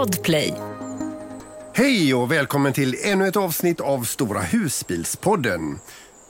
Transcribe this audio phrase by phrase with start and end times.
[0.00, 0.54] Podplay.
[1.74, 5.78] Hej och välkommen till ännu ett avsnitt av Stora husbilspodden.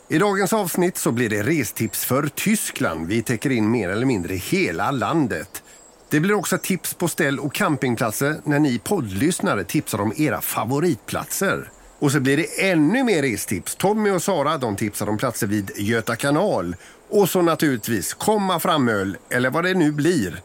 [0.08, 3.06] I dagens avsnitt så blir det restips för Tyskland.
[3.06, 5.62] Vi täcker in mer eller mindre hela landet.
[6.08, 11.70] Det blir också tips på ställ och campingplatser när ni poddlyssnare tipsar om era favoritplatser.
[11.98, 13.76] Och så blir det ännu mer restips.
[13.76, 16.76] Tommy och Sara de tipsar om platser vid Göta kanal.
[17.10, 20.42] Och så naturligtvis komma framöl, eller vad det nu blir.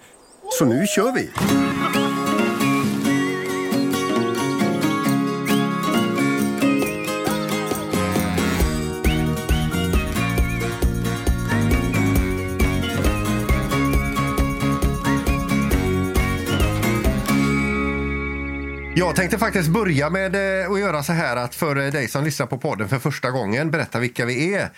[0.60, 1.30] Så nu kör vi!
[19.06, 22.24] Jag tänkte faktiskt börja med eh, att göra så här att för eh, dig som
[22.24, 24.70] lyssnar på podden för första gången berätta vilka vi är.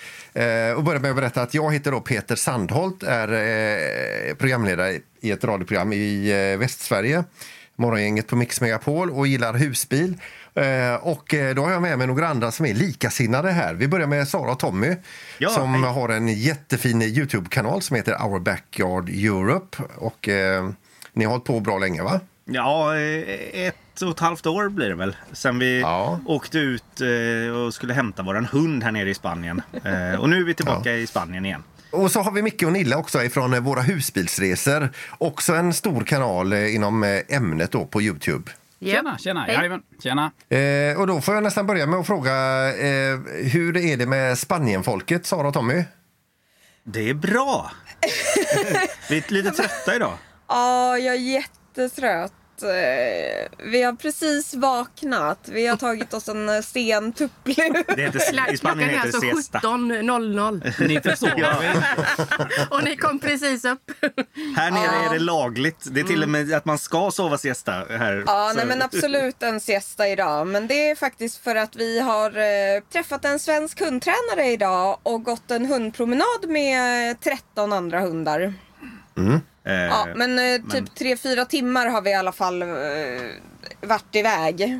[0.70, 5.31] Eh, och börja med att berätta att jag heter då Peter Sandholt, är programledare i
[5.31, 7.23] ett radioprogram i Västsverige.
[7.76, 10.17] Morgongänget på Mix Megapol och gillar husbil.
[11.02, 13.73] Och då har jag med mig några andra som är likasinnade här.
[13.73, 14.95] Vi börjar med Sara och Tommy
[15.38, 15.94] Ja, som hej.
[15.94, 19.78] har en jättefin Youtube-kanal som heter Our Backyard Europe.
[19.95, 20.69] Och eh,
[21.14, 22.19] ni har hållit på bra länge va?
[22.45, 25.16] Ja, eh, ett och ett halvt år blir det väl.
[25.31, 26.20] Sen vi Ja.
[26.26, 29.62] åkte ut eh, och skulle hämta våran hund här nere i Spanien.
[29.84, 31.64] Eh, Och nu är vi tillbaka i Spanien igen.
[31.92, 34.90] Och så har vi Micke och Nilla också ifrån eh, Våra husbilsresor.
[35.18, 38.52] Också en stor kanal inom ämnet då på Youtube.
[38.81, 39.48] Tjena, tjena.
[39.48, 40.31] Jajamän, tjena.
[40.50, 42.34] Eh, och då får jag nästan börja med att fråga
[42.78, 43.18] eh,
[43.53, 45.84] hur är det med Spanienfolket, Sara och Tommy?
[46.84, 47.72] Det är bra!
[49.09, 50.14] vi är lite trötta idag.
[50.48, 52.34] Ja, jag är jättetrött.
[52.63, 55.39] Eh, Vi har precis vaknat.
[55.45, 57.95] Vi har tagit oss en eh, sen tupplur.
[57.95, 59.59] Det heter, I Spanien Klockan är alltså det siesta.
[59.59, 61.45] 17.00 Ni förstår.
[62.75, 63.91] och ni kom precis upp.
[64.55, 65.88] Här nere är det lagligt.
[65.91, 68.23] Det är till och med att man ska sova siesta här.
[68.28, 70.47] Ja, nej men absolut en siesta idag.
[70.47, 75.24] Men det är faktiskt för att vi har eh, träffat en svensk hundtränare idag och
[75.24, 78.41] gått en hundpromenad med 13 andra hundar.
[78.41, 79.38] Eh,
[79.73, 82.67] Ja, men eh, typ 3-4 timmar har vi i alla fall eh,
[83.81, 84.79] varit iväg.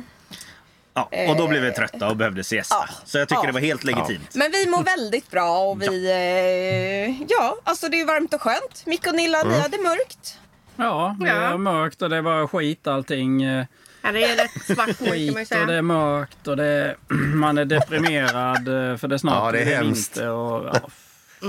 [0.94, 2.74] ja, och då blev vi trötta och behövde siesta.
[2.88, 2.94] Ja.
[3.04, 3.46] Så jag tycker Ja.
[3.46, 4.34] det var helt legitimt.
[4.34, 6.10] Men vi mår väldigt bra och vi...
[6.10, 8.86] Eh, ja, alltså det är varmt och skönt.
[8.86, 10.38] Micke och Nilla, ni hade mörkt.
[10.76, 11.34] Ja, det Ja.
[11.34, 13.42] är mörkt och det var skit allting.
[13.42, 13.64] eh,
[14.02, 16.96] Ja, det är rätt svart Skit och det är mörkt och det är,
[17.34, 20.16] man är deprimerad eh, för det är snart Ja, det är hemskt.
[20.16, 20.80] vinter Och, ja,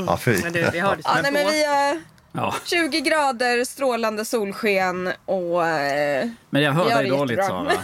[0.07, 0.37] Ja, fy.
[0.43, 1.63] Men du, vi har det Ja, nej, men vi
[2.31, 2.55] ja.
[2.65, 5.67] 20 grader, strålande solsken och...
[5.67, 7.45] Eh, Men jag hör dig det dåligt.
[7.45, 7.71] Sara.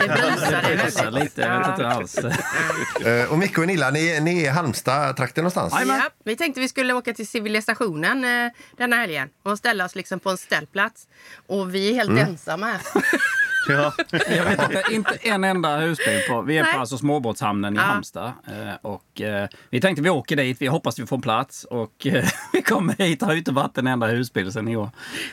[0.00, 1.22] Det busar Det bussar väldigt.
[1.24, 2.18] lite, jag vet inte alls.
[3.06, 5.74] Eh, och Micke och Nilla, ni, ni är i Halmstad-trakten någonstans?
[5.88, 10.20] Ja, vi tänkte vi skulle åka till civilisationen eh, denna helgen och ställa oss liksom
[10.20, 11.06] på en ställplats.
[11.46, 12.80] Och vi är helt ensamma här.
[13.68, 13.92] Ja.
[14.36, 16.42] Jag vet inte, inte en enda husbil på.
[16.42, 16.72] Vi är Nej.
[16.74, 17.82] på alltså småbåtshamnen i Ja.
[17.82, 18.32] Halmstad.
[18.46, 21.64] Eh, och, eh, vi tänkte vi åker dit, vi hoppas vi får plats.
[21.64, 24.90] Och eh, vi kommer hit har ju inte varit en enda husbil sen i år.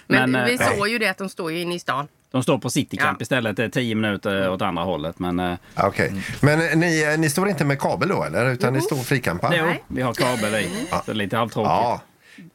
[0.07, 2.07] Men, eh, vi såg ju det att de står ju inne i stan.
[2.31, 3.23] De står på Citycamp Ja.
[3.23, 3.57] istället.
[3.57, 5.19] Det är tio minuter åt andra hållet.
[5.19, 6.13] Men eh, Okej.
[6.41, 8.51] Men ni, ni står inte med kabel då eller?
[8.51, 9.53] Utan ni står frikampar?
[9.57, 9.84] jo, Nej.
[9.88, 10.69] vi har kabel i.
[10.90, 11.69] Så det är lite halvtråkigt.
[11.69, 12.01] Ja.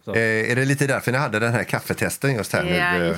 [0.06, 2.70] Eh, är det lite därför ni hade den här kaffetesten just här nu?
[2.74, 3.16] eh?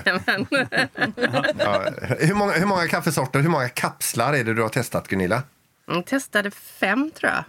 [1.58, 1.84] Ja.
[2.18, 5.42] Hur, många, hur många kaffesorter, hur många kapslar är det du har testat Gunilla?
[5.86, 7.44] Jag testade fem tror jag.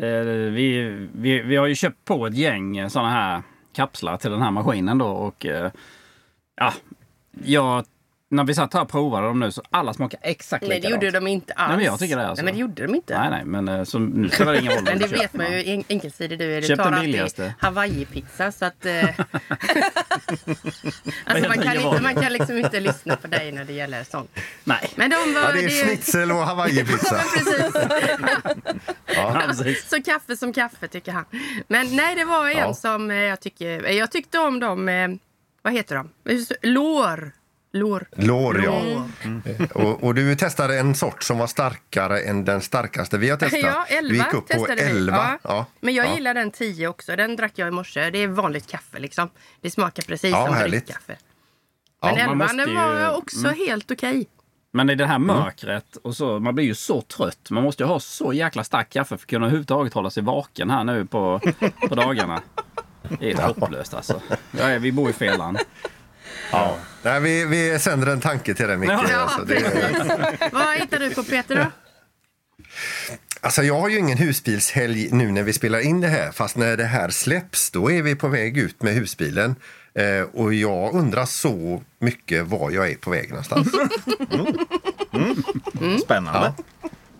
[0.00, 0.82] Eh, vi,
[1.14, 3.42] vi, vi har ju köpt på ett gäng sådana här
[3.76, 5.06] kapslar till den här maskinen då.
[5.08, 5.70] Och eh,
[6.56, 6.72] ja,
[7.44, 7.84] jag,
[8.30, 11.02] när vi satt här och provade dem nu så alla smakar exakt Nej, det likadant.
[11.02, 11.68] gjorde de inte alls.
[11.68, 12.44] Nej, men jag tycker det, alltså.
[12.44, 13.18] Nej, men det gjorde de inte.
[13.18, 14.84] Nej, nej, men eh, så nu spelar det ingen roll.
[14.84, 16.60] Men det vet man ju, enkelsidig du är.
[16.60, 17.54] Du Köp tar den alltid billigaste.
[17.60, 18.86] Hawaii-pizza så att...
[18.86, 19.04] Eh,
[21.24, 24.30] alltså man, kan inte, man kan liksom inte lyssna på dig när det gäller sånt.
[24.64, 24.90] Nej.
[24.96, 25.40] Men de var...
[25.42, 27.22] Ja, det är schnitzel och hawaiipizza.
[27.34, 27.74] Precis.
[29.06, 29.88] Ja, precis.
[29.88, 31.24] Så kaffe som kaffe tycker han.
[31.68, 32.74] Men nej, det var en Ja.
[32.74, 33.90] som eh, jag tycker...
[33.90, 35.18] Jag tyckte om dem...
[35.62, 36.10] Vad heter de?
[36.62, 37.32] Lår.
[37.76, 38.06] Lår.
[38.16, 38.82] Lår, ja.
[38.84, 39.76] Lår.
[39.86, 43.60] Och, och du testade en sort som var starkare än den starkaste vi har testat.
[43.62, 44.90] Ja, 11 vi gick upp på testade vi.
[44.90, 45.16] 11.
[45.16, 45.38] Ja.
[45.42, 45.66] Ja.
[45.80, 46.14] Men jag ja.
[46.14, 47.16] gillar den 10 också.
[47.16, 48.10] Den drack jag i morse.
[48.10, 49.30] Det är vanligt kaffe liksom.
[49.60, 50.86] Det smakar precis Ja, som härligt.
[50.86, 51.16] drickkaffe.
[52.02, 54.26] Ja, Men man 11 måste den ju- var också helt okej.
[54.72, 57.50] Men i det här mörkret, och så, man blir ju så trött.
[57.50, 60.70] Man måste ju ha så jäkla stark kaffe för att kunna överhuvudtaget hålla sig vaken
[60.70, 61.40] här nu på,
[61.88, 62.42] på dagarna.
[63.20, 64.20] Det är hopplöst alltså.
[64.58, 65.58] Ja, vi bor i fel land.
[66.52, 66.76] Ja.
[67.02, 68.90] Nej, vi, vi sänder en tanke till dig, Micke.
[68.90, 70.48] Ja, alltså, det.
[70.52, 71.66] Vad hittar du på Peter då?
[73.40, 76.32] alltså, jag har ju ingen husbilshelg nu när vi spelar in det här.
[76.32, 79.54] Fast när det här släpps, då är vi på väg ut med husbilen.
[79.94, 83.68] Eh, och jag undrar så mycket var jag är på väg någonstans.
[86.04, 86.52] Spännande.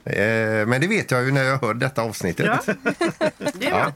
[0.05, 2.47] eh, men det vet jag ju när jag hör detta avsnittet.
[2.47, 2.75] Ja.
[3.55, 3.93] Det är bra.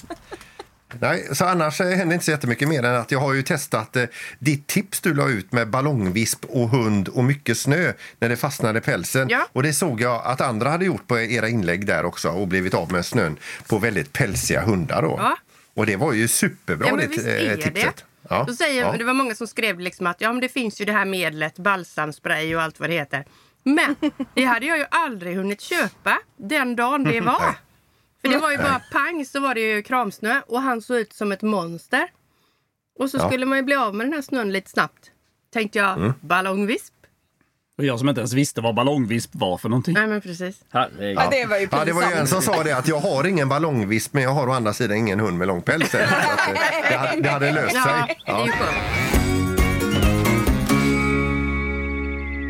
[1.01, 3.97] Nej, så annars eh, händer inte så jättemycket mer än att jag har ju testat
[3.97, 4.05] eh,
[4.39, 8.79] ditt tips du la ut med ballongvisp och hund och mycket snö när det fastnade
[8.79, 9.29] i pälsen.
[9.29, 9.47] Ja.
[9.53, 12.75] Och det såg jag att andra hade gjort på era inlägg där också och blivit
[12.75, 13.37] av med snön
[13.69, 15.15] på väldigt pälsiga hundar då.
[15.19, 15.37] Ja.
[15.75, 17.75] Och det var ju superbra Ja, det eh, är tipset.
[17.75, 18.03] det.
[18.29, 18.45] Ja.
[18.47, 18.95] Då säger, ja.
[18.99, 21.59] Det var många som skrev liksom att ja, men det finns ju det här medlet,
[21.59, 23.25] balsamspray och allt vad det heter.
[23.63, 23.97] Men
[24.35, 27.55] det hade jag ju aldrig hunnit köpa den dagen det var.
[28.23, 31.13] För det var ju bara pang så var det ju kramsnö och han såg ut
[31.13, 32.09] som ett monster.
[32.99, 33.27] Och så Ja.
[33.27, 35.11] skulle man ju bli av med den här snön lite snabbt.
[35.53, 36.13] Tänkte jag, Mm.
[36.21, 36.95] ballongvisp?
[37.79, 39.95] Och jag som inte ens visste vad ballongvisp var för någonting.
[39.95, 40.61] Nej men precis.
[40.71, 41.17] Herregud.
[41.19, 43.25] Ja, det var ju Ja, det var ju en som sa det att jag har
[43.27, 45.91] ingen ballongvisp men jag har å andra sidan ingen hund med lång päls.
[45.91, 46.09] Så att, eh,
[46.91, 48.21] det, hade, det hade löst Ja, sig.
[48.27, 49.50] det är ju skönt.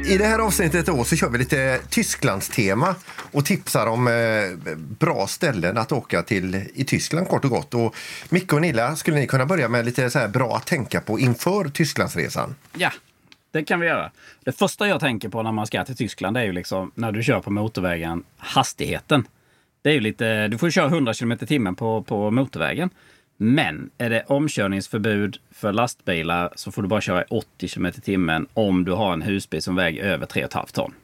[0.07, 2.95] I det här avsnittet då så kör vi lite Tysklandstema
[3.33, 7.75] och tipsar om eh, bra ställen att åka till i Tyskland kort och gott.
[7.75, 7.97] Och
[8.29, 11.19] Micke och Nilla, skulle ni kunna börja med lite så här bra att tänka på
[11.19, 12.55] inför Tysklandsresan?
[12.77, 12.93] Ja,
[13.51, 14.11] det kan vi göra.
[14.45, 17.23] Det första jag tänker på när man ska till Tyskland är ju liksom när du
[17.23, 19.27] kör på motorvägen, hastigheten.
[19.83, 22.91] Det är ju lite, du får köra 100 km i timmen på, på motorvägen.
[23.43, 27.93] Men är det omkörningsförbud för lastbilar så får du bara köra i 80 km i
[27.93, 30.95] timmen om du har en husbil som väger över 3,5 ton.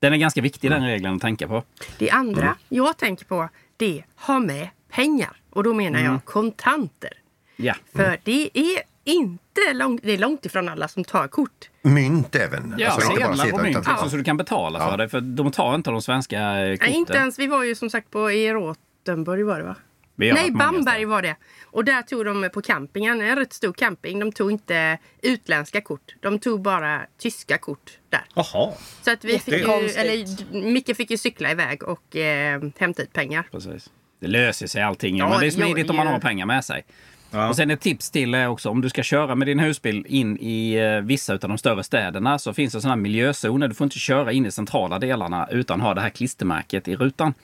[0.00, 1.62] Den är ganska viktig den regeln att tänka på.
[1.98, 5.36] Det andra jag tänker på det ha med pengar.
[5.50, 7.10] Och då menar jag kontanter.
[7.56, 11.70] Ja, För det är inte långt, det är långt ifrån alla som tar kort.
[11.82, 12.74] Mynt även.
[12.78, 14.96] ja Alltså, inte bara sedlar på sedlar, mynt utan- så du kan betala för Ja.
[14.96, 15.08] det.
[15.08, 16.78] För de tar inte de svenska korten.
[16.80, 19.76] Nej, inte ens, vi var ju som sagt på i Rothenburg var det va?
[20.16, 21.36] Nej, Bamberg var det.
[21.64, 24.18] Och där tog de på campingen, en rätt stor camping.
[24.18, 26.14] De tog inte utländska kort.
[26.22, 28.24] De tog bara tyska kort där.
[28.34, 28.72] Jaha.
[29.02, 33.12] Så att vi fick ju, eller Micke fick ju cykla iväg och eh, hämta ut
[33.12, 33.48] pengar.
[33.50, 33.90] Precis.
[34.20, 35.16] Det löser sig allting.
[35.16, 36.84] Ja, men det är smidigt det om man har pengar med sig.
[37.30, 37.48] Ja.
[37.48, 40.38] Och sen ett tips till är också om du ska köra med din husbil in
[40.40, 43.68] i eh, vissa av de större städerna så finns det sådana här miljözoner.
[43.68, 47.34] Du får inte köra in i centrala delarna utan ha det här klistermärket i rutan.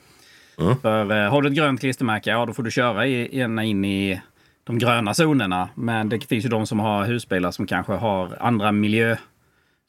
[0.82, 4.20] För eh, har du ett grönt klistermärke, ja då får du köra gärna in i
[4.64, 5.69] de gröna zonerna.
[5.75, 9.16] Men det finns ju de som har husbilar som kanske har andra miljö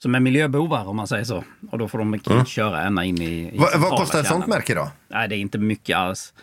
[0.02, 1.44] som är miljöbovar om man säger så.
[1.72, 4.48] Och då får de inte köra ända in i, i Va, vad kostar ett sånt
[4.48, 4.92] märke då?
[5.08, 6.34] Nej, det är inte mycket alls.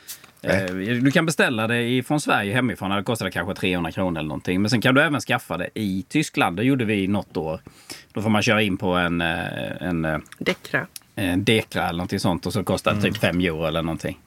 [0.42, 0.64] Eh,
[1.02, 2.90] Du kan beställa det från Sverige hemifrån.
[2.90, 4.62] Det kostar kanske 300 kronor eller någonting.
[4.62, 6.56] Men sen kan du även skaffa det i Tyskland.
[6.56, 7.60] Det gjorde vi något år.
[8.12, 9.38] Då får man köra in på en, eh,
[9.80, 10.86] en, Dekra.
[11.14, 14.18] En Dekra eller någonting sånt och så kostar det typ 5 euro eller någonting.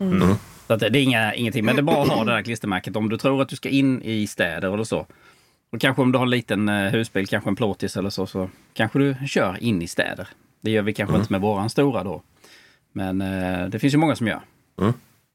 [0.00, 0.34] Mm.
[0.66, 1.64] Så att det det är inga, ingenting.
[1.64, 3.68] Men det är bara att ha det där klistermärket om du tror att du ska
[3.68, 5.06] in i städer eller så.
[5.72, 8.50] Och kanske om du har en liten eh, husbil, kanske en plåtis eller så, så
[8.74, 10.28] kanske du kör in i städer.
[10.60, 11.20] Det gör vi kanske Mm.
[11.20, 12.22] inte med våran stora då.
[12.92, 14.40] Men eh, det finns ju många som gör.
[14.80, 14.92] Mm.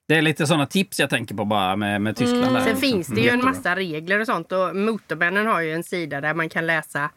[0.07, 2.43] Det är lite sådana tips jag tänker på bara med, med Tyskland.
[2.43, 2.53] Mm.
[2.53, 2.61] Där.
[2.61, 4.51] Sen finns det ju en massa regler och sånt.
[4.51, 7.09] Och Motormännen har ju en sida där man kan läsa eh,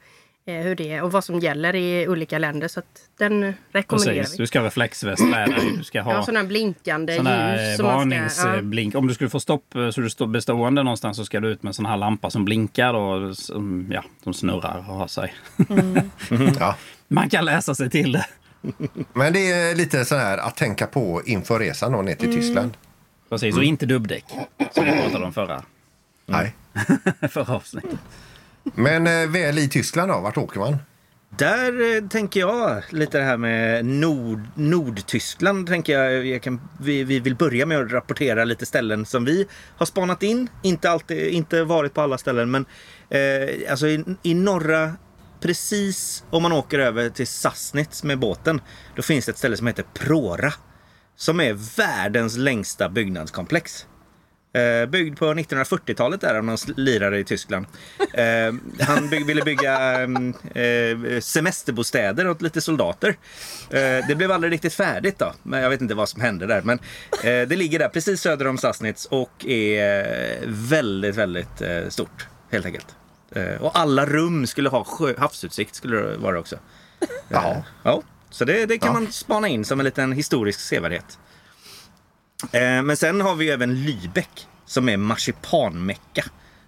[0.46, 2.69] hur det är och vad som gäller i olika länder.
[2.69, 4.35] Så att den rekommenderar Precis.
[4.35, 4.43] vi.
[4.43, 5.73] Du ska ha reflexväst med dig.
[5.76, 7.70] Du ska ha Ja, sådana här blinkande sån här ljus.
[7.70, 8.94] eh, som man ska- varningsblink.
[8.94, 11.62] Om du skulle få stopp eh, så du står bestående någonstans så ska du ut
[11.62, 15.35] med en sån här lampa som blinkar och som, ja, som snurrar och har sig.
[16.61, 16.76] Ja.
[17.08, 18.27] Man kan läsa sig till det.
[19.13, 22.41] Men det är lite så här att tänka på inför resan då ner till Mm.
[22.41, 22.77] Tyskland.
[23.29, 24.24] Precis, och inte dubbdäck.
[24.74, 25.63] Som vi pratade om förra,
[26.27, 26.55] Nej.
[27.31, 27.98] förra avsnittet.
[28.75, 30.77] Men eh, väl i Tyskland då, vart åker man?
[31.39, 35.67] Där eh, tänker jag lite det här med Nord, Nordtyskland.
[35.67, 39.47] Tänker jag, jag kan, vi, vi vill börja med att rapportera lite ställen som vi
[39.77, 40.49] har spanat in.
[40.63, 42.67] Inte, alltid, inte varit på alla ställen men
[43.09, 44.93] eh, alltså i, i norra
[45.41, 48.61] precis om man åker över till Sassnitz med båten.
[48.97, 50.53] Då finns det ett ställe som heter Prora.
[51.17, 53.87] Som är världens längsta byggnadskomplex.
[54.55, 57.67] Eh, byggd på 1940-talet där av någon lirare i Tyskland.
[58.13, 63.08] Eh, han bygg, ville bygga eh, semesterbostäder åt lite soldater.
[63.70, 65.32] Eh, det blev aldrig riktigt färdigt då.
[65.43, 66.63] Men jag vet inte vad som hände där.
[66.63, 66.79] Men
[67.13, 72.27] eh, det ligger där precis söder om Sassnitz och är eh, väldigt, väldigt stort.
[72.51, 72.87] Helt enkelt.
[73.61, 76.56] Och alla rum skulle ha sjö, havsutsikt skulle det vara också.
[77.29, 77.65] Ja.
[77.82, 78.93] Ja, så det, det kan Ja.
[79.01, 81.19] man spana in som en liten historisk sevärdhet.
[82.53, 86.24] Eh, men sen har vi ju även Lübeck som är marsipanmecka.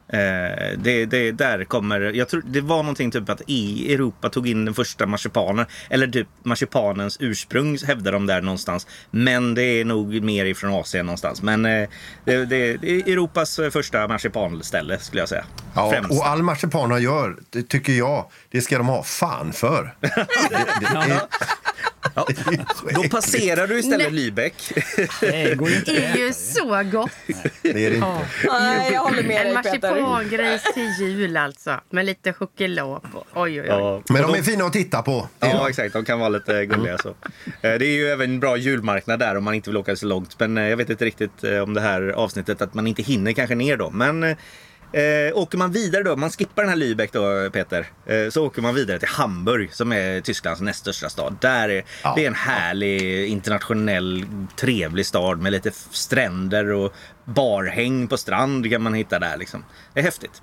[0.09, 4.49] Eh, det, det, där kommer, jag tror det var någonting typ att i Europa tog
[4.49, 5.67] in den första marsipanen.
[5.91, 8.87] Eller typ marsipanens ursprung hävdar de där någonstans.
[9.11, 11.43] Men det är nog mer ifrån Asien någonstans.
[11.43, 11.89] Men eh,
[12.25, 15.45] det, det, det är Europas första marsipanställe skulle jag säga.
[15.75, 16.11] Ja, Främst.
[16.11, 19.95] och all marsipan de gör, det tycker jag, det ska de ha fan för.
[20.01, 20.27] Det,
[20.81, 21.21] det, är,
[22.17, 22.27] Ja.
[22.95, 24.31] Då passerar du istället Nej.
[24.31, 24.73] Lübeck.
[25.21, 27.11] Det är ju så gott.
[27.63, 28.27] det är det inte.
[28.45, 29.96] Nej, jag håller med dig Peter.
[30.03, 31.81] Marsipangris till jul alltså.
[31.91, 33.25] Med lite choklad på.
[33.35, 33.67] Oj, oj, oj.
[33.69, 34.03] Ja.
[34.11, 35.29] Men de är fina att titta på.
[35.41, 35.93] Ja, exakt.
[35.93, 36.99] De kan vara lite gulliga.
[36.99, 37.09] Så.
[37.09, 37.15] Eh,
[37.61, 40.41] Det är ju även en bra julmarknad där om man inte vill åka så långt.
[40.41, 43.33] Men eh, jag vet inte riktigt eh, om det här avsnittet att man inte hinner
[43.33, 43.91] kanske ner då.
[43.91, 44.37] Men
[44.93, 47.87] eh, åker man vidare då, man skippar den här Lübeck då Peter.
[48.07, 51.37] Eh, så åker man vidare till Hamburg som är Tysklands näst största stad.
[51.40, 52.12] Där är, Ja.
[52.16, 54.25] Det är en härlig internationell
[54.57, 56.93] trevlig stad med lite stränder och
[57.25, 59.64] barhäng på strand kan man hitta där liksom.
[59.95, 60.43] Det är häftigt.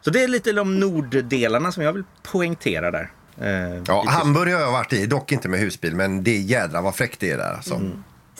[0.00, 3.10] Så det är lite de norddelarna som jag vill poängtera där.
[3.40, 4.04] Eh, Ja.
[4.08, 7.20] Hamburg har jag varit i, dock inte med husbil, men det är jädra vad fräckt
[7.20, 7.52] det är där.
[7.52, 7.80] Alltså.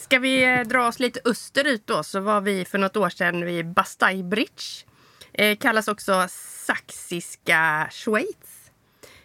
[0.00, 3.44] Ska vi eh, dra oss lite österut då så var vi för något år sedan
[3.44, 4.84] vid Bastei Bridge.
[5.34, 6.26] Eh, kallas också
[6.66, 8.70] Saxiska Schweiz.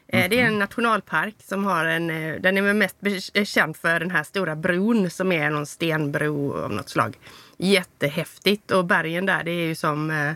[0.07, 2.95] Eh, Det är en nationalpark som har en, eh, den är mest
[3.43, 7.17] känd för den här stora bron som är någon stenbro av något slag.
[7.57, 10.31] Jättehäftigt och bergen där det är ju som eh,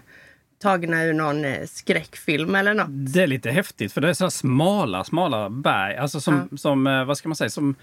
[0.61, 2.87] tagna ur någon skräckfilm eller något.
[2.89, 5.97] Det är lite häftigt för det är så smala, smala berg.
[5.97, 7.75] Alltså som, som eh, vad ska man säga, som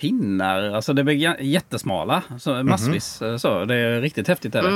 [0.00, 0.62] pinnar.
[0.62, 2.22] Alltså det blir jättesmala.
[2.38, 3.22] Så massvis.
[3.22, 4.54] eh, Så det är riktigt häftigt.
[4.54, 4.68] Är det.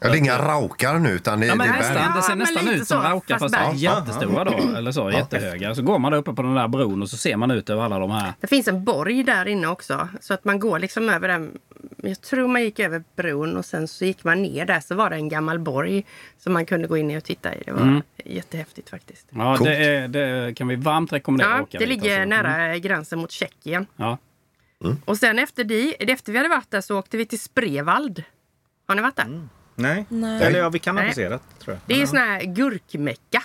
[0.00, 2.12] Ja, det är inga raukar nu, utan det, Ja, men det är nästan, berg.
[2.16, 4.76] det ser nästan ut som raukar fast fast jättestora då.
[4.76, 5.74] Eller så, jättehöga.
[5.74, 7.82] Så går man där uppe på den där bron och så ser man ut över
[7.82, 8.32] alla de här.
[8.40, 10.08] Det finns en borg där inne också.
[10.20, 11.58] Så att man går liksom över den.
[11.96, 15.10] Jag tror man gick över bron och sen så gick man ner där så var
[15.10, 16.04] det en gammal borg
[16.38, 17.62] som man kunde gå in i och titta i.
[17.66, 19.26] Det var jättehäftigt faktiskt.
[19.30, 22.28] Ja, det, är, det kan vi varmt rekommendera att Ja, åka det ligger alltså.
[22.28, 23.86] nära gränsen mot Tjeckien.
[23.96, 24.18] Ja.
[25.04, 28.22] Och sen efter, det, efter vi hade varit där så åkte vi till Sprevald.
[28.88, 29.48] Har ni varit där?
[29.78, 30.04] Nej.
[30.08, 30.42] Nej.
[30.42, 31.10] Eller ja, vi kan ha Nej.
[31.10, 31.80] passerat tror jag.
[31.86, 33.42] Det är ju sån här gurkmecka.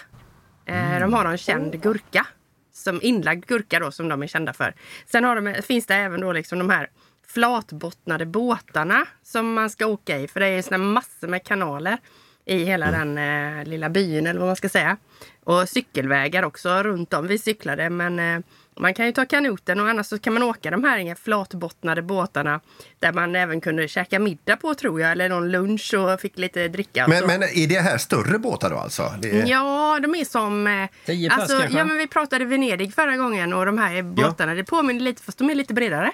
[0.65, 2.27] Eh, De har en känd gurka.
[2.73, 4.73] Som inlagd gurka då som de är kända för.
[5.05, 6.89] Sen har de, finns det även då liksom de här
[7.27, 10.27] flatbottnade båtarna som man ska åka i.
[10.27, 11.97] För det är såna massor med kanaler
[12.45, 14.97] i hela den eh, lilla byn eller vad man ska säga.
[15.43, 17.27] Och cykelvägar också runt om.
[17.27, 18.39] Vi cyklade men eh,
[18.79, 22.61] man kan ju ta kanoten och annars så kan man åka de här flatbottnade båtarna
[22.99, 25.11] där man även kunde käka middag på tror jag.
[25.11, 27.07] Eller någon lunch och fick lite dricka.
[27.07, 29.03] Men, men är det här större båtar då alltså?
[29.23, 29.45] Är...
[29.47, 30.67] Ja, de är som...
[30.67, 31.77] eh, Tio pers alltså, kanske?
[31.77, 35.37] ja, men Vi pratade Venedig förra gången och de här båtarna, det påminner lite fast
[35.37, 36.11] de är lite bredare.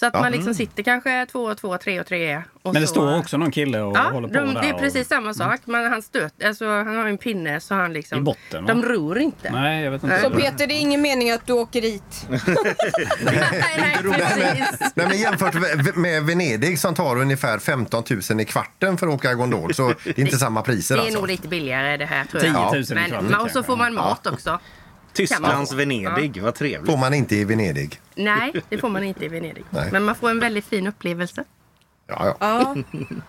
[0.00, 0.20] Så att Ja.
[0.20, 2.36] man liksom sitter kanske två och två, tre och tre.
[2.62, 4.62] Och Men det så, står också någon kille och Ja, håller på de, där.
[4.62, 5.60] det är och- precis samma sak.
[5.64, 8.18] Men han stöt, alltså, han har en pinne så han liksom...
[8.18, 8.74] I botten, va?
[8.74, 9.50] De ror inte.
[9.50, 10.20] Nej, jag vet inte.
[10.20, 12.26] Så Peter, det är ingen mening att du åker dit.
[13.24, 13.48] nej,
[13.78, 14.92] nej, precis.
[14.94, 15.54] Nej, men jämfört
[15.96, 20.18] med- Venedig som tar ungefär 15 000 i kvarten för att åka gondol så det
[20.18, 21.18] är inte samma priser Det är alltså.
[21.20, 22.72] nog lite billigare det här tror 10 jag.
[22.74, 24.58] 000 i Men, kvarten, men, och så får man mat också.
[25.16, 26.90] Tysklands Venedig, vad trevligt.
[26.90, 28.00] får man inte i Venedig.
[28.14, 29.64] Nej, det får man inte i Venedig.
[29.70, 29.88] Nej.
[29.92, 31.44] Men man får en väldigt fin upplevelse.
[32.08, 32.36] Ja, ja.
[32.40, 32.76] Ja,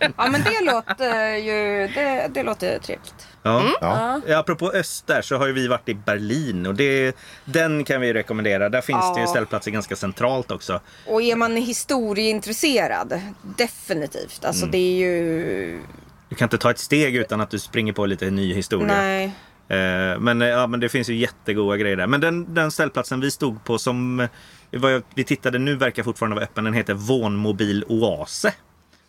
[0.16, 3.26] ja men det låter ju det, det låter trevligt.
[3.42, 3.62] Ja.
[3.80, 4.20] ja.
[4.26, 8.00] Ja, apropå öst där så har ju vi varit i Berlin och det, den kan
[8.00, 8.68] vi rekommendera.
[8.68, 9.30] Där finns det ju Ja.
[9.30, 10.80] ställplatser ganska centralt också.
[11.06, 13.20] Och är man historieintresserad,
[13.56, 14.44] definitivt.
[14.44, 14.70] Alltså Mm.
[14.72, 15.82] det är ju...
[16.28, 18.86] Du kan inte ta ett steg utan att du springer på lite ny historia.
[18.86, 19.32] Nej.
[19.68, 22.06] Eh, Men, eh, ja, men det finns ju jättegoda grejer där.
[22.06, 24.28] Men den, den ställplatsen vi stod på som eh,
[24.72, 26.64] vad jag, vi tittade nu verkar fortfarande vara öppen.
[26.64, 28.54] Den heter Vånmobil Oase.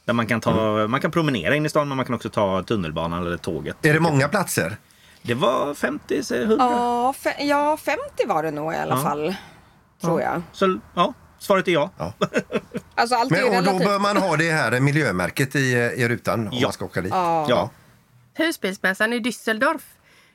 [0.05, 2.63] Där man kan, ta, man kan promenera in i stan men man kan också ta
[2.63, 3.85] tunnelbanan eller tåget.
[3.85, 4.77] Är det många platser?
[5.21, 6.55] Det var 50, så 100.
[6.59, 9.01] Ja, fe- ja, 50 var det nog i alla Ja.
[9.03, 9.35] fall.
[10.01, 10.41] Tror jag.
[10.51, 11.91] Så ja, svaret är ja.
[12.95, 15.59] Alltså allt är Men, och då bör man ha det här miljömärket i,
[15.97, 16.61] i rutan om Ja.
[16.67, 17.11] man ska åka dit.
[17.13, 17.45] Ja.
[17.49, 17.69] Ja.
[18.37, 19.81] Husbilsmässan i Düsseldorf.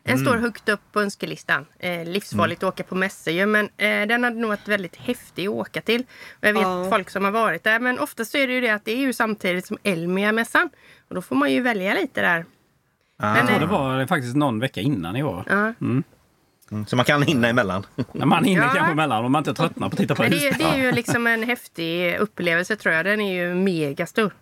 [0.07, 1.67] Den står högt upp på önskelistan.
[1.79, 5.47] Eh, livsfarligt att åka på mässor ju, men eh, den hade nog varit väldigt häftig
[5.47, 6.01] att åka till.
[6.41, 6.87] Och jag vet Ja.
[6.91, 8.97] folk som har varit där, men ofta så är det ju det att det är
[8.97, 10.71] ju samtidigt som Elmia-mässan.
[11.09, 12.45] Och då får man ju välja lite där.
[13.19, 13.35] Ah.
[13.35, 15.45] Men, Och det eh, var faktiskt någon vecka innan i år.
[15.49, 15.73] ja.
[16.87, 17.87] Så man kan hinna emellan.
[18.13, 18.73] Man hinner Ja.
[18.75, 20.55] kanske emellan om man inte tröttnar på att titta på Men det, hus.
[20.59, 23.05] det är ju liksom en häftig upplevelse tror jag.
[23.05, 24.35] Den är ju megastor.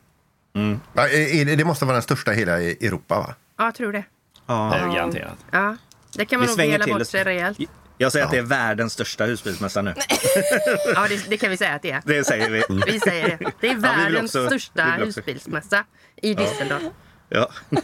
[0.94, 3.34] Ja, är det, det måste vara den största i hela Europa va?
[3.58, 4.04] Ja, jag tror det.
[4.46, 4.74] Det Ja.
[4.74, 5.38] är garanterat.
[5.50, 5.76] Ja.
[6.16, 7.04] Det kan Vi man nog svänger dela till bort det.
[7.04, 7.58] sig rejält.
[7.98, 9.94] Jag säger att det är världens största husbilsmässa nu.
[10.94, 12.02] Ja, det, det kan vi säga att det är.
[12.04, 12.62] Det säger vi.
[12.92, 13.50] Vi säger det.
[13.60, 15.84] Det är världens också- största vi husbilsmässa
[16.22, 16.90] i Düsseldorf.
[17.28, 17.48] Ja.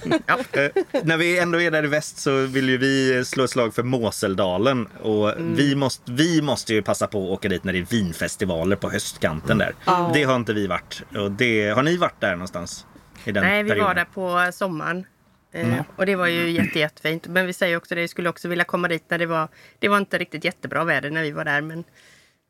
[0.53, 0.71] Eh,
[1.05, 3.83] När vi ändå är där i väst så vill ju vi slå ett slag för
[3.83, 4.87] Moseldalen.
[4.87, 8.77] Och vi, måste, vi måste ju passa på att åka dit när det är vinfestivaler
[8.77, 9.75] på höstkanten där.
[9.85, 10.11] Ja.
[10.15, 11.03] Det har inte vi varit.
[11.17, 12.87] Och det, har ni varit där någonstans?
[13.25, 13.87] I den Nej, vi perioden?
[13.89, 15.07] var där på sommaren.
[15.53, 17.27] Eh, och det var ju jätte, jättefint.
[17.27, 19.49] Men vi säger också det, vi skulle också vilja komma dit när det var...
[19.79, 21.61] Det var inte riktigt jättebra väder när vi var där.
[21.61, 21.85] Men,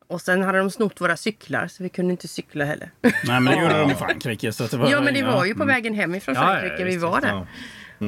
[0.07, 2.91] och sen hade de snott våra cyklar så vi kunde inte cykla heller.
[3.01, 4.51] Nej, men det gjorde de i Frankrike.
[4.51, 6.59] Så att det var, ja, men det var ju på vägen hem ifrån Ja, ja,
[6.59, 7.29] Frankrike vi var där.
[7.29, 7.47] Ja.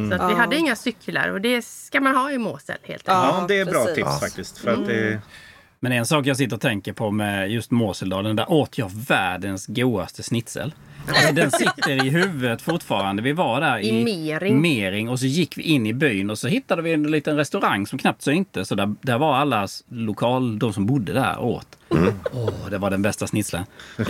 [0.10, 3.14] Så att vi hade inga cyklar och det ska man ha i Mosel helt Ja.
[3.14, 3.42] enkelt.
[3.42, 3.96] Ja, det är bra precis.
[3.96, 4.58] tips faktiskt.
[4.58, 5.22] För att det,
[5.80, 9.68] Men en sak jag sitter och tänker på med just Moseldalen, där åt jag världens
[9.68, 10.74] godaste schnitzel.
[11.08, 13.22] Alltså, den sitter i huvudet fortfarande.
[13.22, 14.62] Vi var där i, I Mering.
[14.62, 17.88] Mering och så gick vi in i byn och så hittade vi en liten restaurang
[17.88, 18.68] som knappt syntes.
[18.68, 21.68] Så där, där var alla lokal, de som bodde där åt.
[22.34, 23.28] Åh, det var den bästa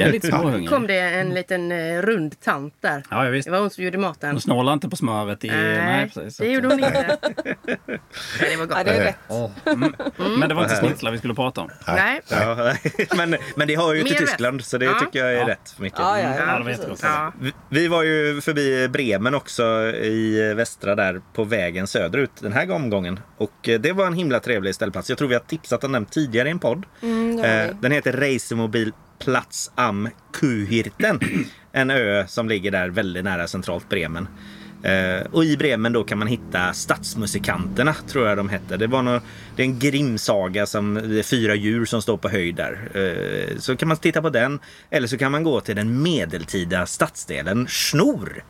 [0.03, 0.69] är lite småhungrig.
[0.69, 3.03] kom det en liten eh, rund tant där.
[3.09, 3.45] Ja, visst.
[3.45, 4.31] Det var hon som gjorde maten.
[4.31, 5.47] Hon snålade inte på smöret i...
[5.47, 6.37] Nej, precis.
[6.37, 7.17] det gjorde hon inte.
[7.85, 8.77] Nej, det var gott.
[8.77, 10.39] Ja, det är rätt.
[10.39, 11.69] Men det var inte schnitzlar vi skulle prata om.
[11.87, 12.21] Nej.
[12.29, 12.73] ja,
[13.17, 14.69] men, men det har ju till Tyskland väst.
[14.69, 14.93] så det Ja.
[14.99, 15.47] tycker jag är Ja.
[15.47, 15.99] rätt mycket.
[15.99, 17.33] Ja, ja, Ja, ja, jättegott.
[17.69, 19.63] Vi- Vi var ju förbi Bremen också
[19.95, 23.19] i västra där på vägen söderut den här omgången.
[23.37, 25.09] Och eh, det var en himla trevlig ställplats.
[25.09, 26.85] Jag tror vi har tipsat om den tidigare i en podd.
[27.01, 27.75] Mm, Eh.
[27.81, 31.19] Den heter Reisemobil Platz am Kuhirten.
[31.71, 34.27] En ö som ligger där väldigt nära centralt Bremen.
[34.83, 38.77] Eh, och i Bremen då kan man hitta Stadsmusikanterna, tror jag de hette.
[38.77, 39.21] Det, var någon,
[39.55, 42.91] det är en grimsaga som det är fyra djur som står på höjd där.
[42.93, 44.59] Eh, så kan man titta på den.
[44.89, 48.43] Eller så kan man gå till den medeltida stadsdelen Snor.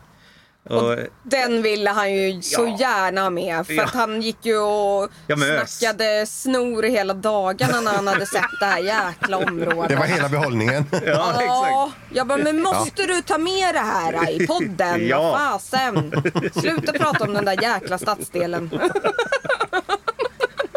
[0.70, 2.76] Och, Den ville han ju så Ja.
[2.80, 3.66] gärna ha med.
[3.66, 3.84] För Ja.
[3.84, 8.66] att han gick ju och Ja, snackade snor hela dagarna när han hade sett det
[8.66, 9.88] här jäkla området.
[9.88, 10.84] Det var hela behållningen.
[10.92, 10.98] ja,
[11.30, 11.44] exakt.
[11.46, 15.06] Ja, jag bara, men måste du ta med det här i podden?
[15.08, 15.22] Ja.
[15.22, 16.12] Vad fasen?
[16.60, 18.70] Sluta prata om den där jäkla stadsdelen.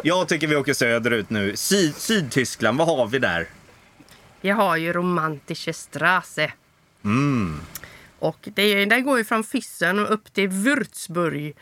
[0.04, 1.56] Jag tycker vi åker söderut nu.
[1.56, 3.48] Syd- Sydtyskland, vad har vi där?
[4.42, 6.52] Jag har ju Romantische Straße.
[7.04, 7.60] Mm.
[8.20, 11.56] Och det, den går ju från Füssen och upp till Würzburg.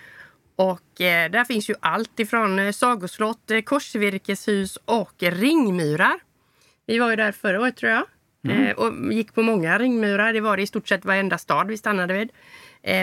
[0.56, 6.20] Och eh, där finns ju allt ifrån eh, sagoslott, eh, korsvirkeshus och ringmurar.
[6.86, 8.06] Vi var ju där förra året tror jag.
[8.48, 8.68] Mm.
[8.68, 10.34] Eh, och gick på många ringmurar.
[10.34, 12.30] Det var det i stort sett varenda stad vi stannade vid.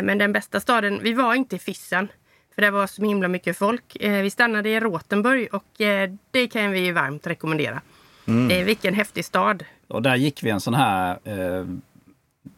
[0.05, 2.09] Men den bästa staden, vi var inte i Füssen.
[2.55, 3.97] För det var så himla mycket folk.
[4.01, 5.65] Vi stannade i Rothenburg och
[6.31, 7.81] det kan vi ju varmt rekommendera.
[8.27, 8.67] Mm.
[8.67, 9.65] Vilken häftig stad.
[9.89, 11.19] Och där gick vi en sån här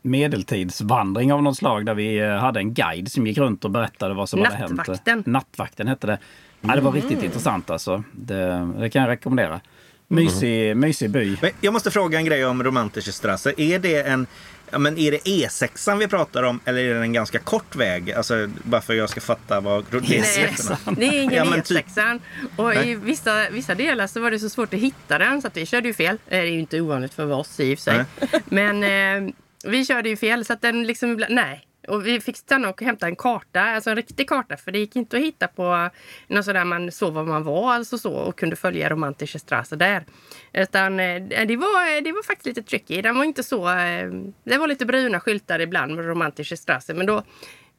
[0.03, 4.15] medeltidsvandring av något slag där vi eh, hade en guide som gick runt och berättade
[4.15, 4.73] vad som hade hänt.
[4.77, 5.23] Nattvakten.
[5.27, 6.19] Nattvakten hette det.
[6.61, 8.05] Ja, det var riktigt intressant alltså.
[8.13, 9.61] Det, det kan jag rekommendera.
[10.09, 11.37] Mysig, mysig by.
[11.43, 13.53] Men jag måste fråga en grej om Romantische Straße.
[13.57, 14.27] Är det en
[14.75, 18.13] Ja, men är det E6 vi pratar om eller är det en ganska kort väg?
[18.13, 20.97] Alltså bara för att jag ska fatta vad det Nej, är.
[20.97, 22.21] det är ingen Ja, men typ- E6.
[22.57, 25.57] Och i vissa, vissa delar så var det så svårt att hitta den så att
[25.57, 26.19] vi körde ju fel.
[26.29, 28.05] Det är ju inte ovanligt för oss i och för sig.
[28.45, 28.83] Men
[29.27, 29.33] eh,
[29.65, 31.25] vi körde ju fel så att den liksom...
[31.29, 31.67] Nej.
[31.89, 34.57] Och vi fick stanna och hämta en karta, alltså en riktig karta.
[34.57, 35.91] För det gick inte att hitta på
[36.29, 39.77] någon sån där man såg var man var alltså så, och kunde följa Romantische Straße
[39.77, 40.05] där.
[40.53, 43.03] Utan eh, det var, det var faktiskt lite tricky.
[43.03, 43.69] Den var inte så...
[43.69, 44.09] eh,
[44.45, 46.95] Det var lite bruna skyltar ibland med Romantische Straße.
[46.95, 47.23] Men då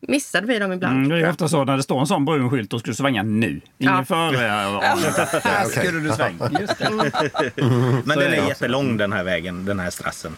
[0.08, 0.98] missade vi dem ibland.
[0.98, 2.96] Mm, det är ofta så när det står en sån brun skylt, då ska du
[2.96, 3.62] svänga nu.
[3.78, 4.06] Ingen Ja.
[4.06, 5.66] före.
[5.70, 6.60] Skulle du svänga.
[6.60, 6.90] Just det.
[6.92, 8.50] Men Så den är det är också.
[8.50, 10.38] jättelång den här vägen, den här strassen.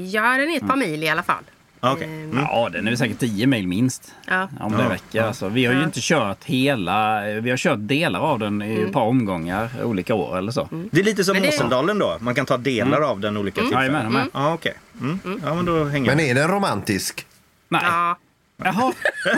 [0.00, 1.44] Ja, den är ett par mil i alla fall.
[1.80, 2.04] Okej.
[2.04, 4.14] Ehm, Ja, den är säkert 10 mil minst.
[4.26, 4.48] Ja.
[4.60, 5.22] Om det räcker.
[5.22, 5.84] Alltså, vi har ju Ja.
[5.84, 7.20] inte kört hela.
[7.40, 10.68] Vi har kört delar av den i ett par omgångar olika år eller så.
[10.90, 12.16] Det är lite som Men Moseldalen då.
[12.20, 13.92] Man kan ta delar av den olika tillfällen.
[13.92, 14.28] Jajamän, med.
[14.34, 14.74] Ja, okej.
[15.00, 15.40] Mm.
[15.44, 17.26] Ja, men då hänger Men är den romantisk?
[17.68, 17.80] Nej.
[17.84, 18.18] Ja.
[18.64, 18.92] Jaha.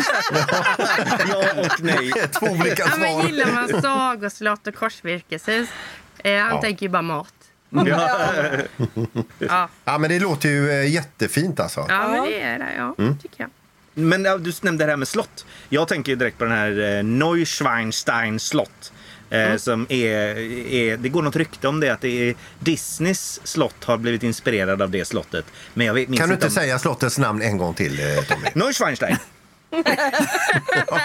[1.28, 2.12] Ja och nej.
[2.38, 3.22] Två olika ja, men svar.
[3.26, 5.68] gillar man sagoslott och korsvirkeshus,
[6.18, 7.34] eh, han tänker ju bara mat.
[7.70, 8.50] Ja.
[9.38, 11.86] Ja, Ja, men det låter ju eh, jättefint alltså.
[11.88, 12.68] ja men det är det.
[12.76, 13.50] Ja, tycker jag.
[13.94, 15.46] Men ja, du nämnde det här med slott.
[15.68, 18.92] Jag tänker ju direkt på den här eh, Neuschwanstein slott.
[19.30, 20.08] Eh, Som är,
[20.72, 24.82] är, det går något rykte om det att det är Disneys slott har blivit inspirerad
[24.82, 25.44] av det slottet.
[25.74, 27.96] Men jag vet, minns Kan du inte om- säga slottets namn en gång till,
[28.28, 28.46] Tommy?
[28.54, 29.16] Neuschwanstein.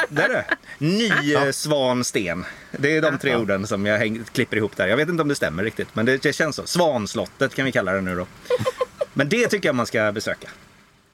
[0.10, 0.46] Där är det.
[0.78, 2.46] Nysvansten.
[2.72, 4.88] Det är de tre orden som jag häng, klipper ihop där.
[4.88, 6.66] Jag vet inte om det stämmer riktigt, men det, det känns så.
[6.66, 8.28] Svanslottet kan vi kalla det nu då.
[9.14, 10.48] Men det tycker jag man ska besöka.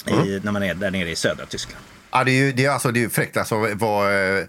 [0.05, 1.83] I, när man är där nere i södra Tyskland.
[2.11, 4.43] Ja, det är ju det är alltså, det är fräckt alltså, vad, eh,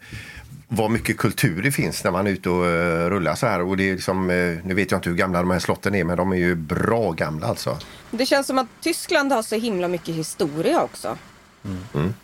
[0.69, 3.61] vad mycket kultur det finns när man är ute och eh, rullar så här.
[3.63, 6.05] Och det är liksom, eh, nu vet jag inte hur gamla de här slotten är,
[6.05, 7.79] men de är ju bra gamla alltså.
[8.11, 11.19] Det känns som att Tyskland har så himla mycket historia också.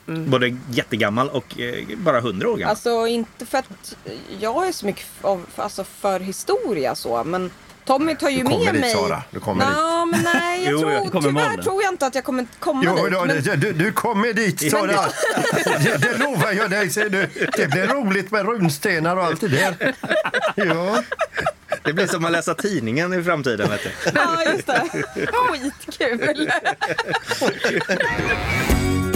[0.07, 2.71] Både jättegammal och eh, bara 100 år gammal.
[2.71, 3.97] Alltså inte för att
[4.41, 7.51] jag är så mycket f- av, alltså, för historia så, men
[7.85, 8.93] Tommy tar ju Du kommer med dit, mig.
[8.95, 9.23] Sara.
[9.31, 11.63] Du kommer Nå, men nej, jag Jo, tror, jag tyvärr åldern.
[11.65, 13.13] tror jag inte att jag kommer komma Jo, dit.
[13.13, 14.87] då, men- du, du kommer dit, Sara.
[15.85, 16.91] Det, det lovar jag dig.
[16.91, 17.29] Ser du.
[17.57, 19.95] Det blir roligt med runstenar och allt det där.
[20.55, 21.03] Ja.
[21.83, 23.71] Det blir som att läsa tidningen i framtiden.
[23.71, 23.91] Vet du.
[24.15, 24.83] Ja, just det.
[25.33, 26.51] Skitkul.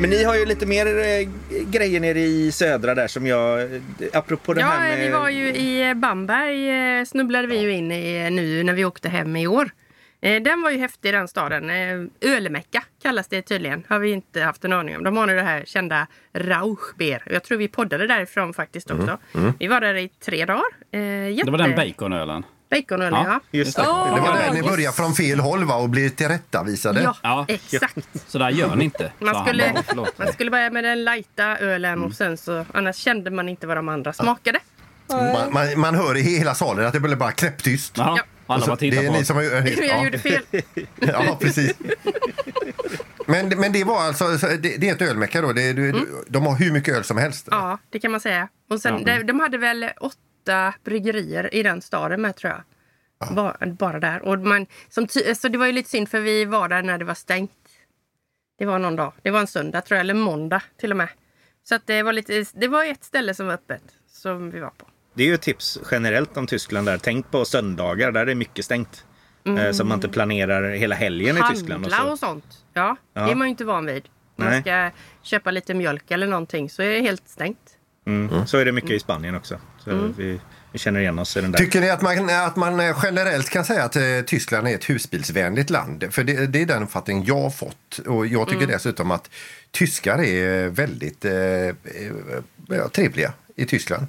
[0.00, 1.28] Men ni har ju lite mer eh,
[1.70, 3.62] grejer nere i södra där som jag...
[3.62, 3.80] eh,
[4.12, 5.06] Apropå det Ja, här med...
[5.06, 8.84] vi var ju i Bamberg, eh, snubblade vi ju in i eh, nu när vi
[8.84, 9.70] åkte hem i år.
[10.20, 11.70] Eh, Den var ju häftig den staden.
[11.70, 13.84] Eh, Ölmecka kallas det tydligen.
[13.88, 15.04] Har vi inte haft en aning om.
[15.04, 17.22] De har nu det här kända Rauchbeer.
[17.26, 19.18] Jag tror vi poddade därifrån faktiskt också.
[19.58, 20.62] Vi var där i tre dagar.
[20.92, 21.44] Eh, Jätte...
[21.44, 22.44] Det var den baconölen.
[22.70, 23.24] Baconöl, Ja.
[23.26, 23.40] ja.
[23.50, 23.82] Just det.
[23.82, 24.12] Ja.
[24.14, 25.74] Det var Ja, där ni började från fel håll va?
[25.74, 27.02] och blir tillrättavisade.
[27.02, 27.44] Ja, Ja.
[27.48, 27.96] exakt.
[28.26, 29.12] Så där gör ni inte.
[29.18, 30.06] Man skulle, bara.
[30.16, 33.76] Man skulle börja med den lighta ölen och sen så annars kände man inte vad
[33.76, 34.58] de andra smakade.
[35.08, 37.94] Man, man, man hör i hela salen att det blir bara knäpptyst.
[37.98, 38.54] Ja, Ja.
[38.54, 39.42] alla bara det är på ni som har...
[39.42, 40.04] Jag Ja.
[40.04, 40.42] gjorde fel.
[41.00, 41.72] Ja, precis.
[43.26, 45.52] Men, men det var alltså, så det, det är ett ölmecka då?
[45.52, 47.48] Det, du, de har hur mycket öl som helst?
[47.50, 48.48] Ja, det kan man säga.
[48.70, 50.14] Och sen, de, de hade väl åtta
[50.84, 52.62] bryggerier i den staden med tror jag.
[53.34, 54.22] Bara, bara där.
[54.22, 57.04] Och man, som så det var ju lite synd för vi var där när det
[57.04, 57.52] var stängt.
[58.58, 59.12] Det var någon dag.
[59.22, 61.08] Det var en söndag tror jag, eller måndag till och med.
[61.62, 64.70] Så att det var lite, det var ett ställe som var öppet som vi var
[64.70, 64.86] på.
[65.14, 66.98] Det är ju ett tips generellt om Tyskland där.
[66.98, 69.04] Tänk på söndagar, där är mycket stängt.
[69.58, 71.84] Eh, Så man inte planerar hela helgen i Tyskland.
[71.86, 71.98] Och Mm.
[71.98, 72.12] Handla så.
[72.12, 72.64] och sånt.
[72.72, 73.24] Ja, Ja.
[73.24, 74.08] det är man ju inte van vid.
[74.36, 74.60] Man Nej.
[74.60, 74.90] ska
[75.22, 77.76] köpa lite mjölk eller någonting så är det helt stängt.
[78.06, 78.46] Mm.
[78.46, 79.58] Så är det mycket i Spanien också.
[79.84, 80.14] Så Mm.
[80.16, 80.40] vi,
[80.72, 81.58] vi känner igen oss i den där.
[81.58, 84.90] Tycker ni att man, att man eh, generellt kan säga att eh, Tyskland är ett
[84.90, 86.04] husbilsvänligt land?
[86.10, 87.98] För det, det är den uppfattning jag har fått.
[88.06, 89.30] Och jag tycker dessutom att
[89.70, 94.06] tyskar är väldigt eh, eh, trevliga i Tyskland.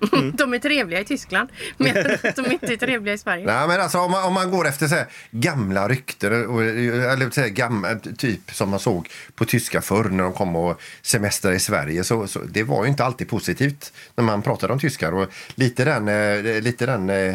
[0.34, 1.94] De är trevliga i Tyskland, men
[2.36, 3.46] de är inte trevliga i Sverige.
[3.46, 7.40] Nej, men alltså, om, man, om man går efter så här, gamla rykten, eller så
[7.40, 11.60] här, gamla, typ som man såg på tyska förr när de kom och semestrade i
[11.60, 15.12] Sverige, så, så det var ju inte alltid positivt när man pratade om tyskar.
[15.14, 17.34] Och lite den, eh, lite den eh,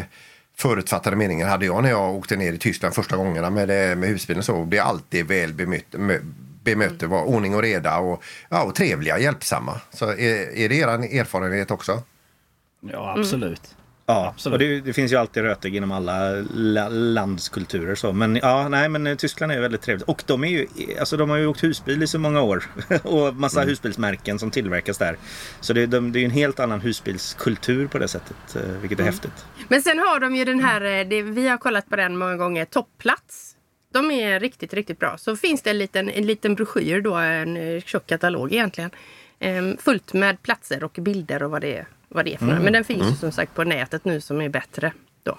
[0.56, 4.08] förutfattade meningen hade jag när jag åkte ner i Tyskland första gångerna med, eh, med
[4.08, 4.42] husbilen.
[4.42, 6.32] Så blev alltid väl bemött, mö-
[6.64, 7.00] bemött.
[7.00, 9.80] Det var ordning och reda och, ja, och trevliga, hjälpsamma.
[9.92, 10.88] Så är, är det er
[11.20, 12.02] erfarenhet också?
[12.80, 13.76] Ja, absolut.
[14.08, 14.54] Ja, Absolut.
[14.54, 17.94] och det, det finns ju alltid rötägg inom alla la, landskulturer.
[17.94, 18.12] Så.
[18.12, 20.08] Men ja, nej, men eh, Tyskland är väldigt trevligt.
[20.08, 20.66] Och de, är ju,
[21.00, 22.64] alltså, de har ju åkt husbil i så många år.
[23.02, 23.68] och massa Mm.
[23.70, 25.16] husbilsmärken som tillverkas där.
[25.60, 28.56] Så det, de, det är ju en helt annan husbilskultur på det sättet.
[28.56, 29.12] eh, Vilket är Mm.
[29.14, 29.46] häftigt.
[29.68, 32.36] Men sen har de ju den här, eh, det, vi har kollat på den många
[32.36, 33.56] gånger, Topplats.
[33.92, 35.18] De är riktigt, riktigt bra.
[35.18, 38.90] Så finns det en liten, en liten broschyr då, en tjock katalog egentligen.
[39.38, 41.86] Ehm, fullt med platser och bilder och vad det är,
[42.16, 42.62] vad det är för Mm.
[42.62, 44.92] Men den finns ju som sagt på nätet nu som är bättre.
[45.22, 45.38] Då.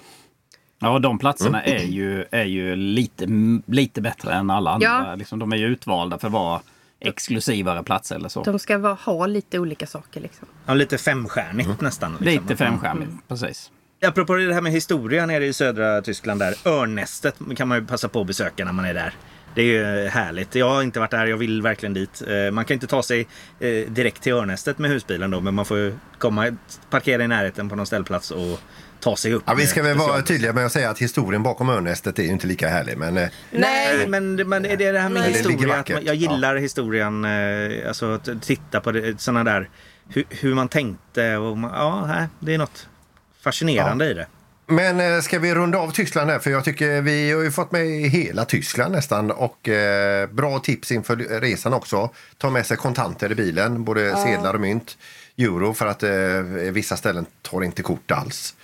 [0.79, 3.27] Ja, de platserna är ju, är ju lite,
[3.65, 4.87] lite bättre än alla andra.
[4.87, 5.15] Ja.
[5.15, 6.61] Liksom, de är ju utvalda för att vara
[6.99, 8.43] exklusivare platser eller så.
[8.43, 10.47] De ska vara, ha lite olika saker liksom.
[10.65, 12.11] Ja, lite femstjärnigt nästan.
[12.11, 12.43] liksom.
[12.43, 13.71] Lite femstjärnigt, precis.
[14.05, 16.55] Apropå det här med historia nere i södra Tyskland där.
[16.65, 19.13] Örnästet kan man ju passa på att besöka när man är där.
[19.57, 20.55] Det är ju härligt.
[20.55, 22.23] Jag har inte varit där, jag vill verkligen dit.
[22.27, 23.27] Eh, Man kan inte ta sig
[23.59, 26.57] eh, direkt till Örnästet med husbilen då, men man får ju komma,
[26.89, 28.59] parkera i närheten på någon ställplats och
[28.99, 29.43] ta sig upp.
[29.45, 32.29] Ja, vi ska väl vara tydliga med att säga att historien bakom Örnästet är ju
[32.29, 32.97] inte lika härlig.
[32.97, 35.31] Men eh, Nej, men, men det är det här med Nej.
[35.31, 35.75] Historia.
[35.75, 39.69] Att man, jag gillar historien, eh, alltså att titta på såna där,
[40.09, 42.87] hur, hur man tänkte och man, ja, det är något
[43.41, 44.27] fascinerande i det.
[44.69, 46.39] Men eh, ska vi runda av Tyskland här?
[46.39, 49.31] För jag tycker vi har ju fått med hela Tyskland nästan.
[49.31, 52.09] Och eh, bra tips inför resan också.
[52.37, 54.97] Ta med sig kontanter i bilen, både sedlar och mynt.
[55.37, 56.11] Euro för att eh,
[56.71, 58.55] vissa ställen tar inte kort alls.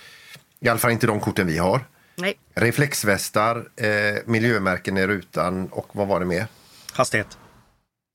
[0.60, 1.80] I alla fall inte de korten vi har.
[2.16, 2.34] Nej.
[2.54, 3.86] Reflexvästar, eh,
[4.26, 6.46] miljömärken i rutan och vad var det mer?
[6.92, 7.38] Hastighet.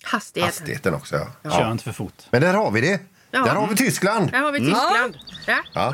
[0.03, 0.47] Hastigheten.
[0.53, 1.15] Hastigheten också.
[1.41, 1.51] Ja.
[1.51, 1.71] Kör Ja.
[1.71, 2.13] inte för fort.
[2.31, 2.99] Men där har vi det.
[3.31, 3.43] Ja.
[3.43, 4.31] Där har vi Tyskland.
[4.31, 5.17] Där har vi Tyskland.
[5.47, 5.63] Ja.
[5.73, 5.93] Ja.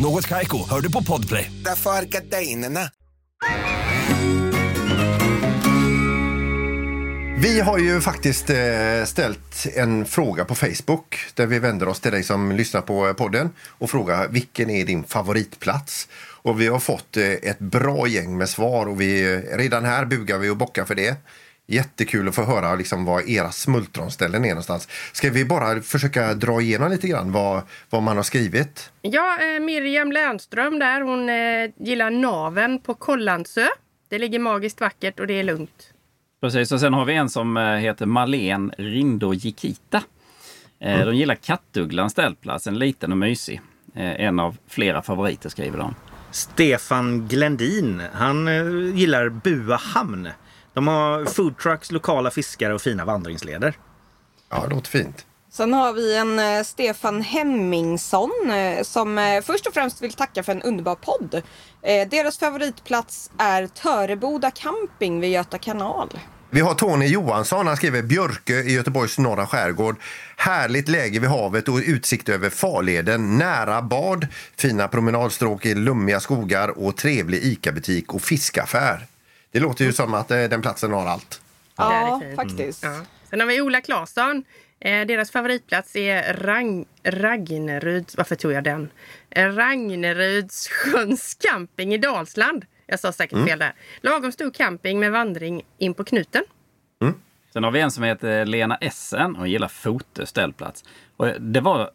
[0.00, 1.52] Något Kaiko, hör du på Podplay.
[1.64, 2.80] Därför är gardinerna.
[7.42, 12.12] Vi har ju faktiskt eh, ställt en fråga på Facebook där vi vänder oss till
[12.12, 16.08] dig som lyssnar på podden och frågar vilken är din favoritplats?
[16.42, 20.04] Och vi har fått eh, ett bra gäng med svar och vi, eh, redan här
[20.04, 21.16] bugar vi och bockar för det.
[21.70, 24.88] Jättekul att få höra liksom vad era smultronställen är någonstans.
[25.12, 28.90] Ska vi bara försöka dra igenom lite grann vad, vad man har skrivit?
[29.02, 33.66] Ja, eh, Miriam Lernström där, hon eh, gillar naven på Kållandsö.
[34.08, 35.92] Det ligger magiskt vackert och det är lugnt.
[36.40, 40.02] Precis, och sen har vi en som eh, heter Marlene Rindo Jikita.
[40.80, 43.60] Eh, De gillar Kattugglans ställplats, en liten och mysig.
[43.94, 45.94] Eh, En av flera favoriter skriver de.
[46.30, 50.28] Stefan Glendin, han eh, gillar Bua hamn.
[50.78, 53.74] De har foodtrucks, lokala fiskare och fina vandringsleder.
[54.50, 55.26] Ja, det låter fint.
[55.50, 60.42] Sen har vi en eh, Stefan Hemmingsson eh, som eh, först och främst vill tacka
[60.42, 61.42] för en underbar podd.
[61.82, 66.08] Eh, deras favoritplats är Töreboda camping vid Göta kanal.
[66.50, 69.96] Vi har Tony Johansson, han skriver Björkö i Göteborgs norra skärgård.
[70.36, 73.38] Härligt läge vid havet och utsikt över farleden.
[73.38, 79.06] Nära bad, fina promenadstråk i lummiga skogar och trevlig ICA-butik och fiskaffär.
[79.50, 81.40] Det låter ju som att eh, den platsen har allt.
[81.76, 82.82] Ja, Ja, faktiskt.
[82.82, 83.00] Ja.
[83.30, 84.44] Sen har vi Ola Claesson.
[84.80, 88.16] Eh, deras favoritplats är Rang, Ragneryds...
[88.16, 88.90] Varför tog jag den?
[89.30, 92.64] Eh, Ragnerydssjöns camping i Dalsland.
[92.86, 93.74] Jag sa säkert fel där.
[94.00, 96.42] Lagom stor camping med vandring in på knuten.
[97.58, 100.84] Sen har vi en som heter Lena Essen och gillar Fotö ställplats.
[101.16, 101.90] Och det var,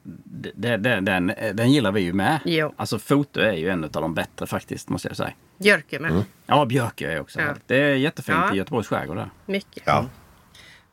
[0.56, 2.39] det, det, den, den gillar vi ju med.
[2.45, 2.73] Jo.
[2.78, 5.34] Alltså Fotö är ju en av de bättre faktiskt, måste jag säga.
[5.58, 6.23] Björkö med.
[6.45, 7.45] Ja, Björkö är också Ja.
[7.45, 7.67] härligt.
[7.67, 8.54] Det är jättefint Ja.
[8.54, 9.30] i Göteborgs skärgård där.
[9.45, 9.84] Mycket.
[9.86, 10.06] Ja.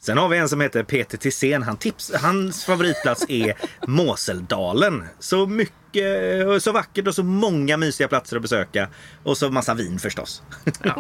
[0.03, 1.63] Sen har vi en som heter Peter Tisén.
[1.63, 3.55] Han tips, hans favoritplats är
[3.87, 5.05] Måseldalen.
[5.19, 8.89] Så mycket, så vackert och så många mysiga platser att besöka.
[9.23, 10.43] Och så massa vin förstås.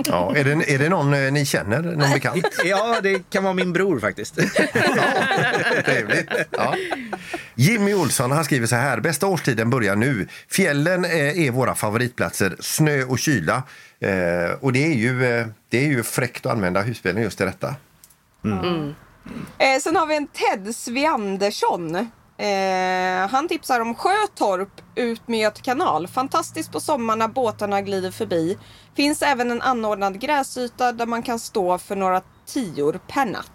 [0.04, 2.46] Ja, är, det, är det någon eh, ni känner, någon bekant?
[2.64, 4.34] Ja, det kan vara min bror faktiskt.
[5.84, 6.28] Trevligt.
[6.50, 6.74] Ja.
[7.54, 9.00] Jimmy Olsson han skriver så här.
[9.00, 10.28] Bästa årstiden börjar nu.
[10.48, 12.56] Fjällen eh, är våra favoritplatser.
[12.60, 13.62] Snö och kyla.
[14.00, 15.18] Eh, och det är, ju,
[15.68, 17.74] det är ju fräckt att använda husbilen just till detta.
[18.44, 18.94] Mm.
[19.58, 21.96] Eh, sen har vi en Ted Sviandersson.
[22.40, 26.08] Eh, han tipsar om Sjötorp ut med Göta kanal.
[26.08, 28.58] Fantastiskt på sommaren när båtarna glider förbi.
[28.94, 33.52] Finns även en anordnad gräsyta där man kan stå för några tior per natt.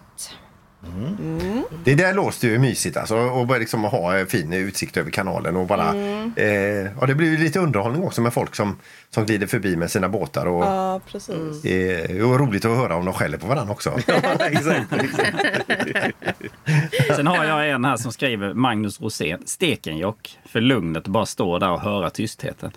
[1.84, 3.16] Det där låter ju mysigt alltså.
[3.16, 5.56] Och bara liksom ha eh, fin utsikt över kanalen.
[5.56, 5.94] Och bara,
[6.36, 6.46] eh,
[7.00, 8.76] ja, det blir ju lite underhållning också med folk som,
[9.10, 10.46] som glider förbi med sina båtar.
[10.46, 11.64] Och, Ja, precis.
[11.64, 13.90] eh, och roligt att höra om de skäller på varandra också.
[14.40, 14.92] Exakt.
[17.16, 20.38] Sen har jag en här som skriver Magnus Rosén, Stekenjokk.
[20.46, 22.70] För lugnet att bara stå där och höra tystheten.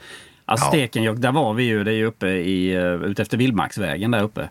[0.46, 0.70] Alltså Ja.
[0.72, 4.24] Stekenjokk, där var vi ju, det är ju uppe i, uh, ute efter Vildmarksvägen där
[4.24, 4.50] uppe.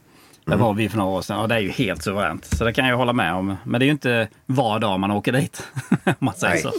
[0.48, 2.44] Där var vi för några år sedan och det är ju helt suveränt.
[2.44, 3.56] Så det kan jag hålla med om.
[3.64, 5.62] Men det är ju inte var dag man åker dit.
[6.04, 6.62] om man säger Nej.
[6.62, 6.72] så.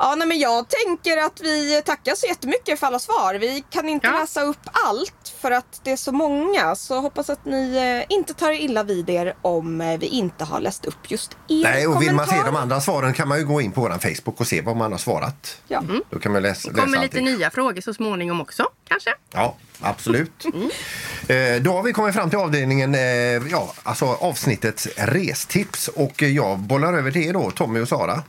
[0.00, 3.34] Ja, nej, men jag tänker att vi tackar så jättemycket för alla svar.
[3.34, 4.20] Vi kan inte Ja.
[4.20, 6.74] läsa upp allt för att det är så många.
[6.74, 7.76] Så hoppas att ni
[8.08, 11.62] eh, inte tar illa vid er om eh, vi inte har läst upp just er
[11.62, 12.52] Nej, och vill man se kommentar.
[12.52, 14.92] de andra svaren kan man ju gå in på vår Facebook och se vad man
[14.92, 15.56] har svarat.
[15.68, 15.82] Ja.
[16.10, 19.10] Då kan man läsa, Det läsa kommer lite nya frågor så småningom också, kanske.
[19.32, 20.44] Ja, absolut.
[21.28, 22.96] Eh, då har vi kommit fram till avdelningen,
[23.50, 25.88] ja, alltså avsnittets restips.
[25.88, 28.22] Och jag bollar över till er då, Tommy och Sara.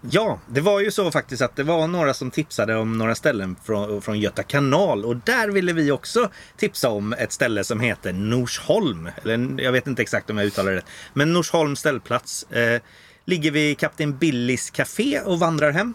[0.00, 3.56] Ja, det var ju så faktiskt att det var några som tipsade om några ställen
[3.64, 8.12] från, från Göta kanal och där ville vi också tipsa om ett ställe som heter
[8.12, 9.08] Norsholm.
[9.22, 10.82] Eller jag vet inte exakt om jag uttalar det
[11.14, 12.42] Men Norsholm ställplats.
[12.42, 12.80] Eh,
[13.24, 15.94] ligger vid Kapten Billys Café och vandrar hem.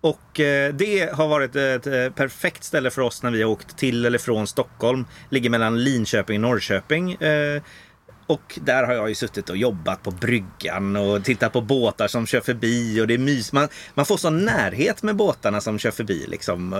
[0.00, 3.76] Och eh, det har varit ett eh, perfekt ställe för oss när vi har åkt
[3.78, 5.04] till eller från Stockholm.
[5.30, 7.12] Ligger mellan Linköping och Norrköping.
[7.12, 7.62] Eh,
[8.26, 12.26] och där har jag ju suttit och jobbat på bryggan och tittat på båtar som
[12.26, 13.52] kör förbi och det är mys.
[13.52, 16.72] Man, man får sån närhet med båtarna som kör förbi liksom.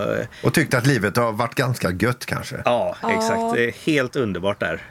[0.43, 2.61] Och tyckte att livet har varit ganska gött kanske.
[2.65, 3.55] Ja, exakt.
[3.55, 4.81] Det är helt underbart där.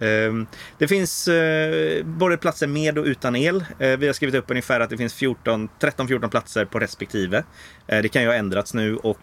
[0.00, 0.46] Ehm,
[0.78, 3.64] Det finns eh, både platser med och utan el.
[3.78, 7.44] Eh, Vi har skrivit upp ungefär att det finns 14 13-14 platser på respektive.
[7.86, 9.20] Eh, Det kan ju ha ändrats nu och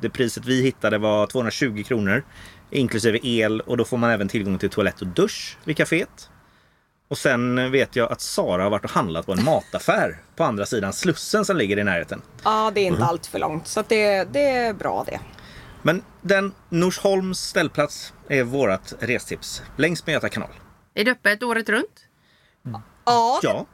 [0.00, 2.24] det priset vi hittade var 220 kronor
[2.70, 6.30] inklusive el och då får man även tillgång till toalett och dusch vid kaféet.
[7.08, 10.66] Och sen vet jag att Sara har varit och handlat på en mataffär på andra
[10.66, 12.22] sidan Slussen som ligger i närheten.
[12.44, 13.66] Ja, det är inte allt för långt.
[13.66, 15.20] Så att det, det är bra det.
[15.82, 20.48] Men den Norsholms ställplats är vårat restips längs med Göta kanal.
[20.94, 22.06] Är det öppet året runt?
[23.04, 23.66] Ja, Ja,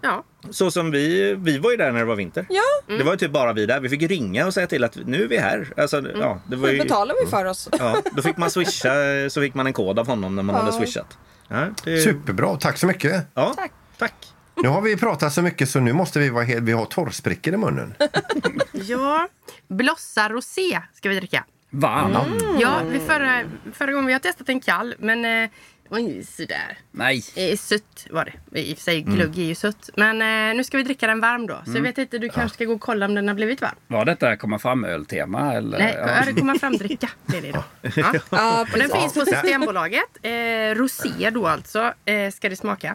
[0.00, 0.24] Ja.
[0.50, 2.46] så som vi, vi var ju där när det var vinter.
[2.50, 2.96] ja.
[2.96, 3.80] Det var ju typ bara vi där.
[3.80, 5.72] Vi fick ringa och säga till att nu är vi här.
[5.76, 7.68] Alltså, ja, det var det ju, betalar vi för oss.
[7.78, 8.90] ja, då fick man swisha,
[9.30, 10.60] så fick man en kod av honom när man Ja.
[10.62, 11.18] hade swishat.
[11.48, 13.26] Ja, det, Superbra, tack så mycket.
[13.34, 13.72] ja, Tack.
[13.98, 14.14] tack.
[14.62, 17.54] Nu har vi pratat så mycket så nu måste vi vara helt, vi har torrsprickor
[17.54, 17.94] i munnen.
[18.72, 19.28] ja.
[19.68, 21.44] Blossa rosé ska vi dricka.
[21.70, 22.38] Varm?
[22.60, 23.40] Ja, vi förra,
[23.72, 25.50] förra gången vi har testat en kall, men eh,
[25.88, 26.78] det var ju sådär.
[26.92, 27.24] Nej.
[27.34, 28.60] Eh, Sött var det.
[28.60, 29.90] I och för sig glugg är ju sött.
[29.96, 31.60] Men eh, nu ska vi dricka den varm då.
[31.66, 33.74] Så jag vet inte, du kanske ska gå och kolla om den har blivit varm.
[33.86, 35.54] Var detta komma fram-öltema?
[35.54, 35.78] Eller?
[35.78, 36.08] Nej, Ja.
[36.18, 36.22] ja.
[36.26, 37.10] det kommer fram dricka.
[37.26, 37.64] Det är det då.
[37.96, 38.12] Ja.
[38.30, 40.18] Ja, Och den finns på Systembolaget.
[40.22, 40.30] Eh,
[40.74, 42.94] rosé då alltså, eh, ska det smaka.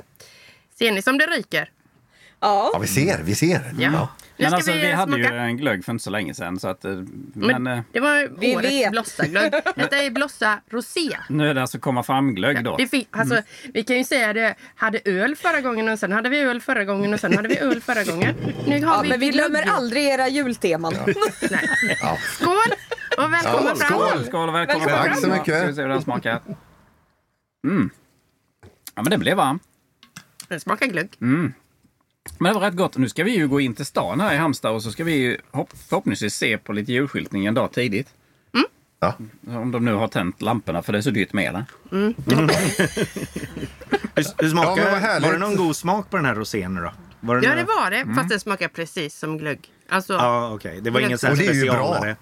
[0.79, 1.69] Ser ni som det ryker?
[2.39, 3.73] Ja, Ja, vi ser, vi ser.
[3.79, 4.09] Ja.
[4.41, 5.35] Men alltså, vi, hade ju smaka.
[5.41, 6.59] en glögg för inte så länge sedan.
[6.59, 8.91] Så att, eh, Men, men, eh, det var Vi årets vet.
[8.91, 9.51] Blossa-glögg.
[9.75, 11.17] Detta är Blossa Rosé.
[11.29, 12.77] nu är det alltså komma fram-glögg då.
[12.77, 13.41] Det fin- alltså,
[13.73, 16.83] Vi kan ju säga det, hade öl förra gången och sen hade vi öl förra
[16.85, 18.35] gången och sen hade vi öl förra gången.
[18.67, 20.93] Nu har ja vi men vi glömmer aldrig era julteman.
[21.51, 21.69] Nej.
[22.33, 22.55] Skål
[23.17, 23.99] och välkomna Ja, fram.
[23.99, 24.25] skål.
[24.25, 25.07] Skål och välkomna Välkommen fram.
[25.07, 25.57] Tack så mycket.
[25.57, 26.41] Ska vi se hur den smakar.
[27.67, 27.89] Mm.
[28.95, 29.59] Ja, men det blev varm.
[30.47, 31.09] Den smakar glögg.
[32.37, 32.97] Men det var rätt gott.
[32.97, 35.13] Nu ska vi ju gå in till stan här i Halmstad och så ska vi
[35.13, 38.07] ju hopp- förhoppningsvis se på lite julskyltning en dag tidigt.
[39.03, 39.13] Ja.
[39.47, 41.65] Om de nu har tänt lamporna för det är så dyrt med det.
[44.15, 45.25] Hur, hur smakar, Ja, härligt.
[45.27, 46.93] var det någon god smak på den här rosén då?
[47.19, 49.69] Var det Ja det var det, fast den smakar precis som glögg.
[49.89, 50.79] Alltså, ja, Ja, okej.
[50.81, 51.73] Det var ingen sån Och här det är ju bra.
[51.95, 52.15] specialare.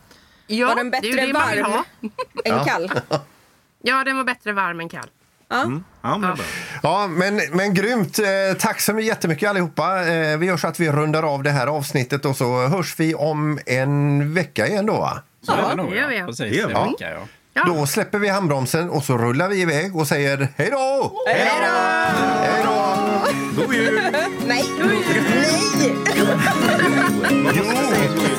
[0.68, 1.84] Var den bättre varm
[2.46, 2.92] än kall?
[3.82, 5.10] Ja, den var bättre varm än kall.
[5.50, 5.72] Ja.
[6.02, 6.38] Ja, men.
[6.84, 8.20] Ja, men, men grymt.
[8.20, 8.26] Eh,
[8.60, 10.08] tack så jättemycket allihopa.
[10.08, 13.16] Eh, vi gör så att vi rundar av det här avsnittet och så hörs vi
[13.16, 15.22] om en vecka igen då va?
[15.46, 16.26] Så är det nog, det gör vi, ja.
[16.26, 16.74] Precis, Det gör vi.
[16.74, 17.20] en vecka, ja.
[17.54, 17.64] Ja.
[17.68, 21.14] Då släpper vi handbromsen och så rullar vi iväg och säger hej då!
[21.28, 22.96] Hej då!
[23.62, 24.02] God jul!
[24.48, 24.66] Nej!
[24.80, 25.04] Nej!